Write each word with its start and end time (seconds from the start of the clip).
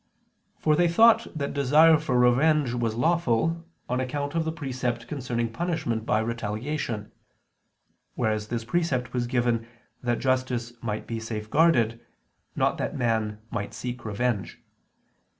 For 0.57 0.75
they 0.75 0.87
thought 0.87 1.27
that 1.37 1.53
desire 1.53 1.99
for 1.99 2.17
revenge 2.17 2.73
was 2.73 2.95
lawful, 2.95 3.63
on 3.87 3.99
account 3.99 4.33
of 4.33 4.45
the 4.45 4.51
precept 4.51 5.07
concerning 5.07 5.53
punishment 5.53 6.07
by 6.07 6.21
retaliation: 6.21 7.11
whereas 8.15 8.47
this 8.47 8.65
precept 8.65 9.13
was 9.13 9.27
given 9.27 9.67
that 10.01 10.17
justice 10.17 10.73
might 10.81 11.05
be 11.05 11.19
safeguarded, 11.19 11.99
not 12.55 12.79
that 12.79 12.97
man 12.97 13.41
might 13.51 13.75
seek 13.75 14.03
revenge. 14.03 14.59